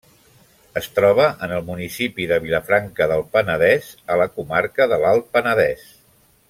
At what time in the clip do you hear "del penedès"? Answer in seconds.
3.13-3.93